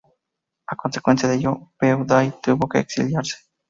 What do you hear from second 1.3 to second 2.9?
ello, Bei Dao tuvo que